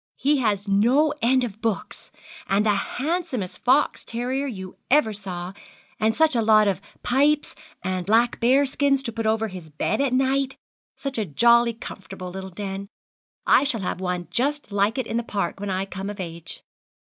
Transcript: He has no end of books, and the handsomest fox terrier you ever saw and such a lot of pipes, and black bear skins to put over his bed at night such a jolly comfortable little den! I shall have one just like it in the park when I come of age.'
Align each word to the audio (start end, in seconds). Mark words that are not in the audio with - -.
He 0.15 0.37
has 0.39 0.67
no 0.67 1.13
end 1.21 1.43
of 1.43 1.61
books, 1.61 2.09
and 2.47 2.65
the 2.65 2.71
handsomest 2.73 3.59
fox 3.59 4.03
terrier 4.03 4.47
you 4.47 4.77
ever 4.89 5.13
saw 5.13 5.53
and 5.99 6.15
such 6.15 6.35
a 6.35 6.41
lot 6.41 6.67
of 6.67 6.81
pipes, 7.03 7.53
and 7.83 8.03
black 8.07 8.39
bear 8.39 8.65
skins 8.65 9.03
to 9.03 9.11
put 9.11 9.27
over 9.27 9.49
his 9.49 9.69
bed 9.69 10.01
at 10.01 10.11
night 10.11 10.57
such 10.95 11.19
a 11.19 11.25
jolly 11.27 11.75
comfortable 11.75 12.31
little 12.31 12.49
den! 12.49 12.87
I 13.45 13.63
shall 13.63 13.81
have 13.81 14.01
one 14.01 14.27
just 14.31 14.71
like 14.71 14.97
it 14.97 15.05
in 15.05 15.17
the 15.17 15.23
park 15.23 15.59
when 15.59 15.69
I 15.69 15.85
come 15.85 16.09
of 16.09 16.19
age.' 16.19 16.63